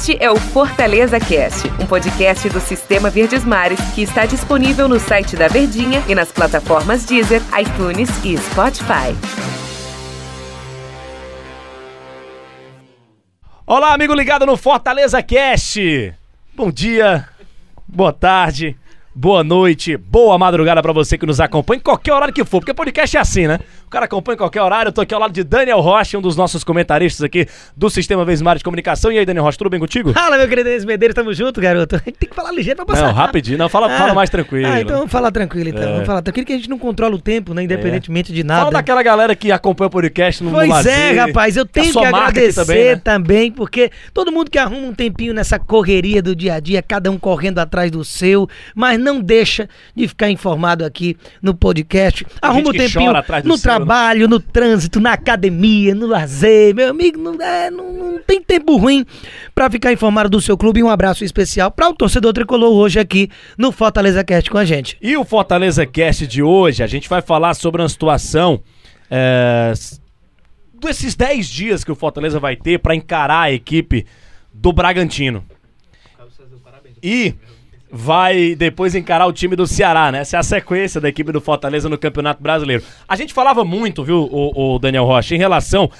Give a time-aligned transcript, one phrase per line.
[0.00, 4.98] Este é o Fortaleza Cast, um podcast do Sistema Verdes Mares que está disponível no
[4.98, 9.14] site da Verdinha e nas plataformas Deezer, iTunes e Spotify.
[13.66, 16.14] Olá, amigo ligado no Fortaleza Cast.
[16.56, 17.28] Bom dia,
[17.86, 18.74] boa tarde,
[19.14, 22.72] boa noite, boa madrugada pra você que nos acompanha em qualquer horário que for, porque
[22.72, 23.60] podcast é assim, né?
[23.90, 24.90] O cara acompanha em qualquer horário.
[24.90, 28.24] Eu tô aqui ao lado de Daniel Rocha, um dos nossos comentaristas aqui do Sistema
[28.24, 29.10] Vesmar de Comunicação.
[29.10, 30.12] E aí, Daniel Rocha, tudo bem contigo?
[30.12, 31.96] Fala, meu querido Enes Medeiros, tamo junto, garoto.
[31.96, 33.08] A gente tem que falar ligeiro pra passar.
[33.08, 33.58] Não, rapidinho.
[33.58, 33.98] Não, fala, Ah.
[33.98, 34.68] fala mais tranquilo.
[34.68, 35.82] Ah, então vamos falar tranquilo, então.
[35.82, 35.92] É.
[35.92, 37.64] Vamos falar tranquilo que a gente não controla o tempo, né?
[37.64, 38.60] Independentemente de nada.
[38.60, 41.92] Fala daquela galera que acompanha o podcast no no Pois lazer, é, rapaz, eu tenho
[41.92, 43.00] que marca aqui agradecer né?
[43.02, 47.10] também, porque todo mundo que arruma um tempinho nessa correria do dia a dia, cada
[47.10, 52.24] um correndo atrás do seu, mas não deixa de ficar informado aqui no podcast.
[52.40, 53.12] Arruma um que tempinho
[53.44, 53.79] no né?
[53.86, 56.74] Trabalho, no trânsito, na academia, no lazer.
[56.74, 59.04] Meu amigo, não, é, não, não tem tempo ruim
[59.54, 60.80] pra ficar informado do seu clube.
[60.80, 64.64] E um abraço especial para o torcedor tricolor hoje aqui no Fortaleza Cast com a
[64.64, 64.96] gente.
[65.00, 68.60] E o Fortaleza Cast de hoje, a gente vai falar sobre uma situação
[69.10, 69.72] é,
[70.80, 74.06] desses 10 dias que o Fortaleza vai ter para encarar a equipe
[74.52, 75.44] do Bragantino.
[77.02, 77.34] E
[77.92, 80.20] vai depois encarar o time do Ceará, né?
[80.20, 82.82] Essa é a sequência da equipe do Fortaleza no Campeonato Brasileiro.
[83.08, 85.90] A gente falava muito, viu, o, Daniel Rocha, em relação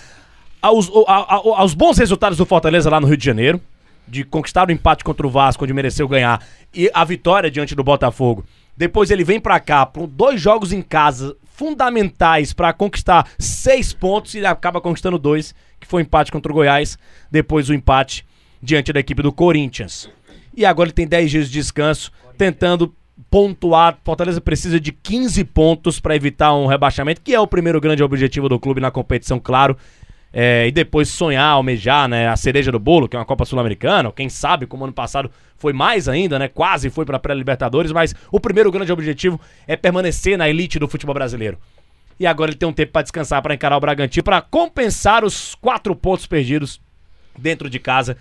[0.62, 3.60] aos, o- aos bons resultados do Fortaleza lá no Rio de Janeiro,
[4.06, 7.82] de conquistar o empate contra o Vasco, onde mereceu ganhar, e a vitória diante do
[7.84, 8.44] Botafogo.
[8.76, 14.34] Depois ele vem pra cá, com dois jogos em casa fundamentais pra conquistar seis pontos
[14.34, 16.98] e ele acaba conquistando dois, que foi o empate contra o Goiás,
[17.30, 18.24] depois o empate
[18.62, 20.08] diante da equipe do Corinthians.
[20.60, 22.94] E agora ele tem 10 dias de descanso, tentando
[23.30, 23.98] pontuar.
[24.04, 28.46] Fortaleza precisa de 15 pontos para evitar um rebaixamento, que é o primeiro grande objetivo
[28.46, 29.74] do clube na competição, claro.
[30.30, 34.12] É, e depois sonhar, almejar, né, a cereja do bolo, que é uma Copa Sul-Americana,
[34.12, 38.38] quem sabe, como ano passado foi mais ainda, né, quase foi para pré-libertadores, mas o
[38.38, 41.56] primeiro grande objetivo é permanecer na elite do futebol brasileiro.
[42.18, 45.54] E agora ele tem um tempo para descansar, para encarar o Bragantino, para compensar os
[45.54, 46.78] quatro pontos perdidos
[47.38, 48.18] dentro de casa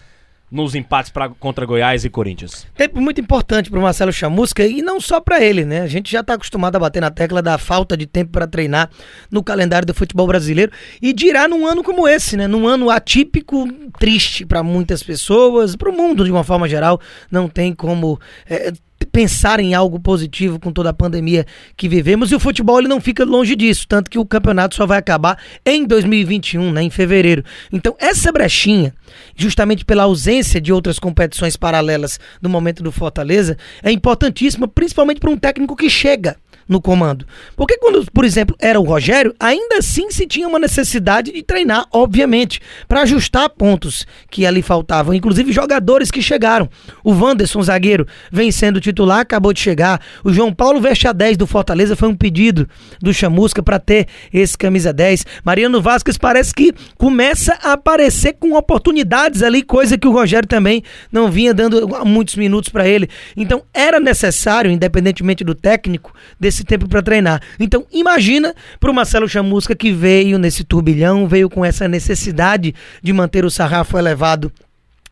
[0.52, 2.66] nos empates pra, contra Goiás e Corinthians.
[2.76, 5.82] Tempo muito importante pro Marcelo Chamusca e não só pra ele, né?
[5.82, 8.90] A gente já tá acostumado a bater na tecla da falta de tempo pra treinar
[9.32, 10.72] no calendário do futebol brasileiro
[11.02, 12.48] e dirá num ano como esse, né?
[12.48, 13.68] Num ano atípico,
[14.00, 17.00] triste pra muitas pessoas, pro mundo de uma forma geral,
[17.31, 18.74] não tem como é,
[19.06, 21.46] pensar em algo positivo com toda a pandemia
[21.76, 24.86] que vivemos e o futebol ele não fica longe disso, tanto que o campeonato só
[24.86, 27.44] vai acabar em 2021, né, em fevereiro.
[27.72, 28.94] Então, essa brechinha,
[29.36, 35.30] justamente pela ausência de outras competições paralelas no momento do Fortaleza, é importantíssima, principalmente para
[35.30, 36.38] um técnico que chega
[36.69, 37.25] no comando.
[37.56, 41.88] Porque quando, por exemplo, era o Rogério, ainda assim se tinha uma necessidade de treinar,
[41.91, 46.69] obviamente, para ajustar pontos que ali faltavam, inclusive jogadores que chegaram.
[47.03, 50.00] O Wanderson, zagueiro, vem sendo titular, acabou de chegar.
[50.24, 52.69] O João Paulo veste a 10 do Fortaleza, foi um pedido
[53.01, 55.25] do Chamusca para ter esse camisa 10.
[55.44, 60.84] Mariano Vasquez parece que começa a aparecer com oportunidades ali, coisa que o Rogério também
[61.12, 63.09] não vinha dando muitos minutos para ele.
[63.36, 67.42] Então era necessário, independentemente do técnico, desse tempo para treinar.
[67.59, 73.14] Então imagina para o Marcelo Chamusca que veio nesse turbilhão, veio com essa necessidade de
[73.14, 74.52] manter o sarrafo elevado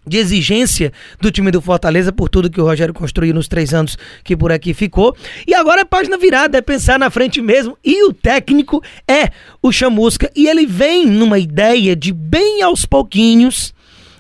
[0.08, 3.98] de exigência do time do Fortaleza por tudo que o Rogério construiu nos três anos
[4.24, 5.16] que por aqui ficou.
[5.46, 7.78] E agora é página virada, é pensar na frente mesmo.
[7.84, 9.30] E o técnico é
[9.62, 10.32] o Chamusca.
[10.36, 13.74] E ele vem numa ideia de bem aos pouquinhos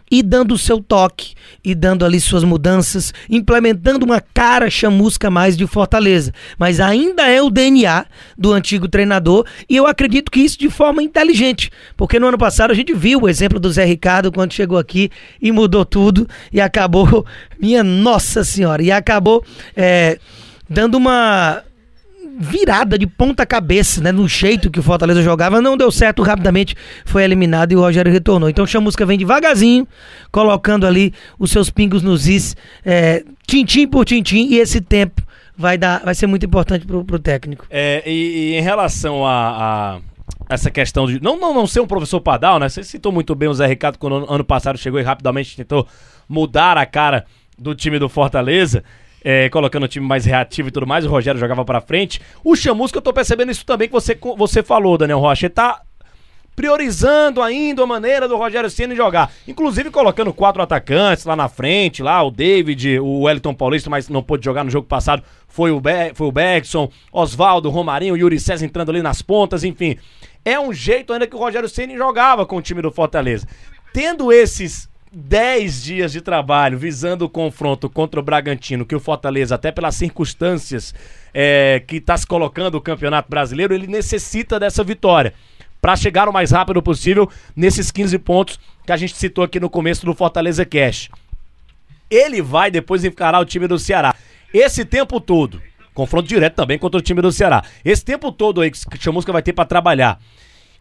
[0.09, 5.57] e dando o seu toque e dando ali suas mudanças, implementando uma cara chamusca mais
[5.57, 6.33] de Fortaleza.
[6.57, 8.05] Mas ainda é o DNA
[8.37, 12.71] do antigo treinador e eu acredito que isso de forma inteligente, porque no ano passado
[12.71, 15.09] a gente viu o exemplo do Zé Ricardo quando chegou aqui
[15.41, 17.25] e mudou tudo e acabou,
[17.59, 19.43] minha nossa senhora, e acabou
[19.75, 20.19] é,
[20.69, 21.63] dando uma
[22.39, 26.75] virada de ponta cabeça, né, no jeito que o Fortaleza jogava, não deu certo rapidamente,
[27.05, 28.49] foi eliminado e o Rogério retornou.
[28.49, 29.87] Então o Chamusca vem devagarzinho,
[30.31, 32.55] colocando ali os seus pingos nos is,
[32.85, 35.21] é, tintim por tintim, e esse tempo
[35.57, 37.65] vai dar, vai ser muito importante pro, pro técnico.
[37.69, 39.99] É, e, e em relação a, a
[40.49, 42.69] essa questão de não, não, não ser um professor Pardal, né?
[42.69, 45.87] Você citou muito bem o Zé Ricardo quando ano passado chegou e rapidamente tentou
[46.27, 47.25] mudar a cara
[47.57, 48.83] do time do Fortaleza.
[49.29, 52.21] É, colocando o time mais reativo e tudo mais, o Rogério jogava pra frente.
[52.45, 55.47] O Chamusca, eu tô percebendo isso também que você, você falou, Daniel Rocha.
[55.47, 55.81] Ele tá
[56.55, 59.29] priorizando ainda a maneira do Rogério Ceni jogar.
[59.45, 64.23] Inclusive colocando quatro atacantes lá na frente, lá o David, o Wellington Paulista, mas não
[64.23, 68.63] pôde jogar no jogo passado, foi o, Be foi o Beckson, Oswaldo, Romarinho, Yuri César
[68.63, 69.97] entrando ali nas pontas, enfim.
[70.45, 73.45] É um jeito ainda que o Rogério Ceni jogava com o time do Fortaleza.
[73.91, 79.55] Tendo esses 10 dias de trabalho visando o confronto contra o Bragantino, que o Fortaleza,
[79.55, 80.93] até pelas circunstâncias
[81.33, 85.33] é, que está se colocando o Campeonato Brasileiro, ele necessita dessa vitória
[85.81, 89.69] para chegar o mais rápido possível nesses 15 pontos que a gente citou aqui no
[89.69, 91.09] começo do Fortaleza Cash.
[92.09, 94.15] Ele vai depois encarar o time do Ceará.
[94.53, 95.61] Esse tempo todo,
[95.93, 97.63] confronto direto também contra o time do Ceará.
[97.83, 100.19] Esse tempo todo aí que o Chamusca vai ter para trabalhar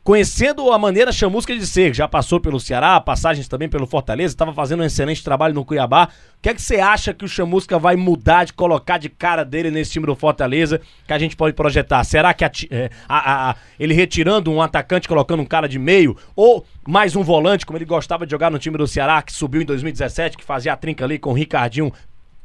[0.06, 4.54] conhecendo a maneira chamusca de ser, já passou pelo Ceará, passagens também pelo Fortaleza, estava
[4.54, 6.10] fazendo um excelente trabalho no Cuiabá.
[6.38, 9.44] O que é que você acha que o Chamusca vai mudar de colocar de cara
[9.44, 12.04] dele nesse time do Fortaleza que a gente pode projetar?
[12.04, 16.16] Será que a, é, a, a, ele retirando um atacante, colocando um cara de meio,
[16.36, 19.60] ou mais um volante, como ele gostava de jogar no time do Ceará, que subiu
[19.60, 21.92] em 2017, que fazia a trinca ali com o Ricardinho,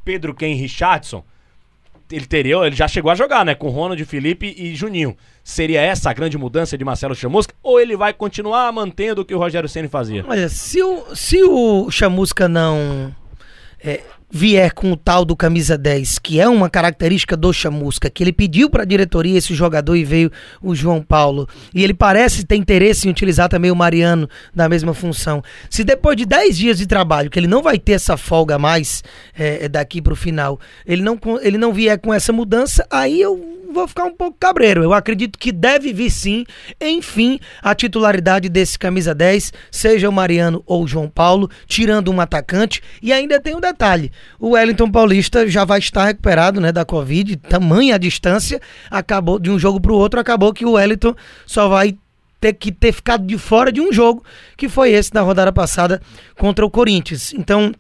[0.03, 1.23] Pedro Ken Richardson?
[2.11, 3.55] Ele teria, ele já chegou a jogar, né?
[3.55, 5.15] Com Ronald, Felipe e Juninho.
[5.43, 7.53] Seria essa a grande mudança de Marcelo Chamusca?
[7.63, 10.23] Ou ele vai continuar mantendo o que o Rogério Ceni fazia?
[10.27, 13.13] Olha, se o, se o Chamusca não
[13.83, 18.23] é, vier com o tal do camisa 10, que é uma característica do Chamusca, que
[18.23, 20.31] ele pediu para a diretoria esse jogador e veio
[20.61, 24.93] o João Paulo, e ele parece ter interesse em utilizar também o Mariano na mesma
[24.93, 25.43] função.
[25.69, 29.03] Se depois de 10 dias de trabalho, que ele não vai ter essa folga mais
[29.37, 33.60] é, daqui para o final, ele não, ele não vier com essa mudança, aí eu
[33.71, 34.83] vou ficar um pouco cabreiro.
[34.83, 36.45] Eu acredito que deve vir sim,
[36.79, 42.19] enfim, a titularidade desse camisa 10, seja o Mariano ou o João Paulo, tirando um
[42.19, 42.81] atacante.
[43.01, 47.37] E ainda tem um detalhe: o Wellington Paulista já vai estar recuperado né, da Covid,
[47.37, 51.15] tamanha a distância, acabou de um jogo para o outro, acabou que o Wellington
[51.45, 51.97] só vai
[52.39, 54.23] ter que ter ficado de fora de um jogo,
[54.57, 56.01] que foi esse da rodada passada
[56.37, 57.33] contra o Corinthians.
[57.33, 57.71] Então,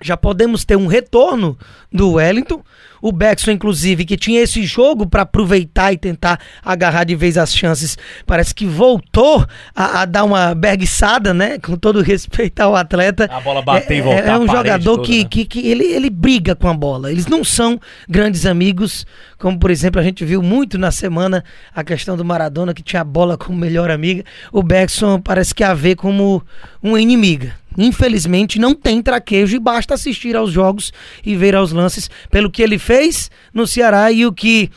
[0.00, 1.58] já podemos ter um retorno
[1.92, 2.62] do Wellington.
[3.02, 7.54] O Beckson, inclusive, que tinha esse jogo para aproveitar e tentar agarrar de vez as
[7.54, 11.58] chances, parece que voltou a, a dar uma berguiçada, né?
[11.58, 13.28] Com todo respeito ao atleta.
[13.32, 14.28] A bola bater é, e voltar.
[14.28, 15.28] É um jogador toda, que, né?
[15.30, 17.10] que, que ele, ele briga com a bola.
[17.10, 19.06] Eles não são grandes amigos,
[19.38, 21.42] como por exemplo a gente viu muito na semana
[21.74, 24.24] a questão do Maradona, que tinha a bola como melhor amiga.
[24.52, 26.42] O Beckson parece que a vê como
[26.82, 30.92] uma inimiga infelizmente não tem traquejo e basta assistir aos jogos
[31.24, 34.70] e ver aos lances pelo que ele fez no Ceará e o que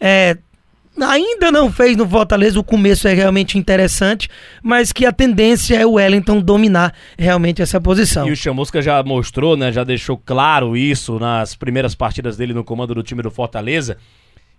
[0.00, 0.36] é,
[1.00, 2.58] ainda não fez no Fortaleza.
[2.58, 4.28] O começo é realmente interessante,
[4.62, 8.28] mas que a tendência é o Wellington dominar realmente essa posição.
[8.28, 12.64] E o Chamusca já mostrou, né, já deixou claro isso nas primeiras partidas dele no
[12.64, 13.96] comando do time do Fortaleza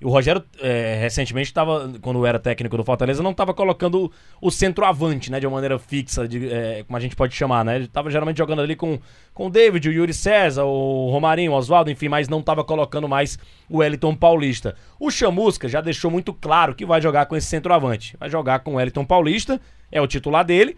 [0.03, 4.12] o Rogério, é, recentemente, estava, quando era técnico do Fortaleza, não estava colocando
[4.42, 5.39] o centroavante, né?
[5.39, 7.75] De uma maneira fixa, de, é, como a gente pode chamar, né?
[7.75, 9.00] Ele estava geralmente jogando ali com,
[9.33, 13.07] com o David, o Yuri César, o Romarinho, o Oswaldo, enfim, mas não estava colocando
[13.07, 13.39] mais
[13.69, 14.75] o Wellington Paulista.
[15.00, 18.18] O Chamusca já deixou muito claro que vai jogar com esse centroavante.
[18.19, 20.75] Vai jogar com o Wellington Paulista, é o titular dele.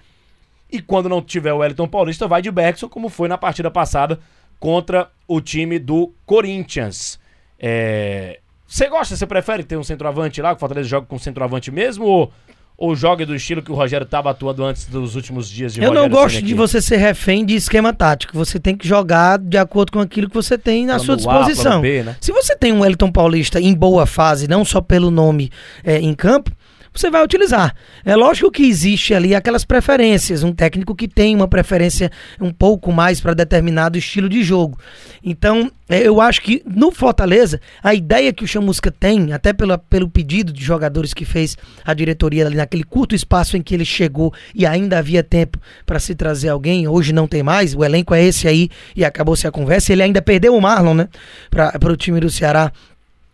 [0.72, 4.20] E quando não tiver o Wellington Paulista, vai de Bergson, como foi na partida passada
[4.60, 7.20] contra o time do Corinthians.
[7.60, 11.72] É, você gosta, você prefere ter um centroavante lá, que o Fortaleza joga com centroavante
[11.72, 12.32] mesmo, ou,
[12.78, 15.90] ou joga do estilo que o Rogério estava atuando antes dos últimos dias de Eu
[15.90, 18.38] Rogério não gosto de você ser refém de esquema tático.
[18.38, 21.18] Você tem que jogar de acordo com aquilo que você tem na Plano sua A,
[21.18, 21.64] disposição.
[21.64, 22.18] plano B, né?
[22.20, 25.50] Se você tem um Wellington Paulista em boa fase, não só pelo nome
[25.84, 26.52] é, em campo,
[26.94, 27.76] você vai utilizar.
[28.06, 32.92] É lógico que existe ali aquelas preferências, um técnico que tem uma preferência um pouco
[32.92, 34.78] mais para determinado estilo de jogo.
[35.24, 39.78] Então, é, eu acho que no Fortaleza, a ideia que o Chamusca tem, até pela,
[39.78, 43.86] pelo pedido de jogadores que fez a diretoria ali naquele curto espaço em que ele
[43.86, 48.14] chegou e ainda havia tempo para se trazer alguém, hoje não tem mais, o elenco
[48.14, 49.94] é esse aí e acabou-se a conversa.
[49.94, 51.10] Ele ainda perdeu o Marlon, né,
[51.50, 52.72] para o time do Ceará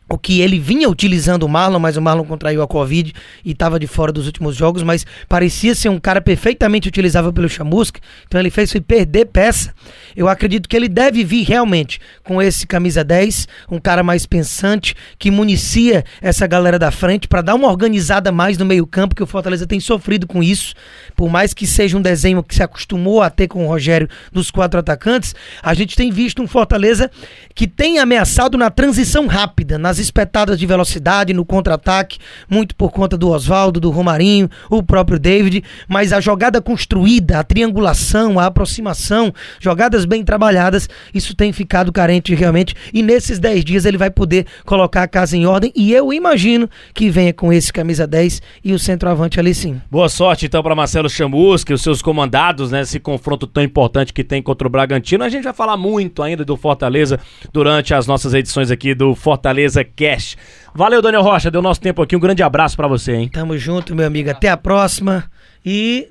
[0.09, 3.79] o que ele vinha utilizando o Marlon, mas o Marlon contraiu a Covid e estava
[3.79, 8.39] de fora dos últimos jogos, mas parecia ser um cara perfeitamente utilizável pelo Chamusca, então
[8.39, 9.73] ele fez foi perder peça.
[10.15, 14.95] Eu acredito que ele deve vir realmente com esse camisa 10, um cara mais pensante,
[15.17, 19.27] que municia essa galera da frente para dar uma organizada mais no meio-campo, que o
[19.27, 20.73] Fortaleza tem sofrido com isso.
[21.15, 24.51] Por mais que seja um desenho que se acostumou a ter com o Rogério dos
[24.51, 27.09] quatro atacantes, a gente tem visto um Fortaleza
[27.55, 33.17] que tem ameaçado na transição rápida, nas espetadas de velocidade, no contra-ataque, muito por conta
[33.17, 39.33] do Oswaldo, do Romarinho, o próprio David, mas a jogada construída, a triangulação, a aproximação,
[39.59, 44.45] jogadas bem trabalhadas, isso tem ficado carente realmente, e nesses 10 dias ele vai poder
[44.65, 48.73] colocar a casa em ordem, e eu imagino que venha com esse camisa 10 e
[48.73, 49.81] o centroavante ali sim.
[49.89, 54.23] Boa sorte então para Marcelo Chamusca e os seus comandados nesse confronto tão importante que
[54.23, 55.23] tem contra o Bragantino.
[55.23, 57.19] A gente vai falar muito ainda do Fortaleza
[57.51, 60.35] durante as nossas edições aqui do Fortaleza Cash.
[60.73, 62.15] Valeu, Daniel Rocha, deu nosso tempo aqui.
[62.15, 63.29] Um grande abraço para você, hein?
[63.31, 64.29] Tamo junto, meu amigo.
[64.29, 65.25] Até a próxima.
[65.65, 66.07] E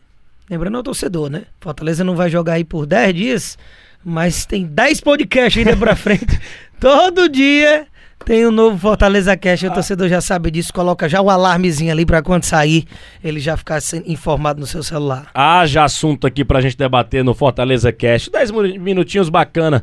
[0.50, 1.42] Lembrando ao torcedor, né?
[1.60, 3.58] Fortaleza não vai jogar aí por 10 dias,
[4.04, 6.38] mas tem 10 podcasts ainda pra frente.
[6.78, 7.86] Todo dia
[8.24, 9.66] tem um novo Fortaleza Cast.
[9.66, 10.72] O torcedor já sabe disso.
[10.72, 12.86] Coloca já o alarmezinho ali pra quando sair,
[13.22, 15.28] ele já ficar informado no seu celular.
[15.32, 18.30] Haja assunto aqui pra gente debater no Fortaleza Cast.
[18.30, 19.82] 10 mu- minutinhos bacana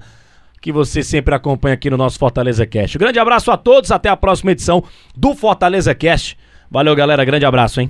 [0.62, 2.98] que você sempre acompanha aqui no nosso Fortaleza Cast.
[2.98, 4.84] Um grande abraço a todos, até a próxima edição
[5.16, 6.38] do Fortaleza Cast.
[6.70, 7.90] Valeu, galera, grande abraço, hein?